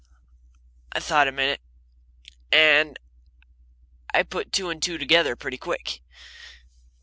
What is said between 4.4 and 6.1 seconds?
two and two together pretty quick.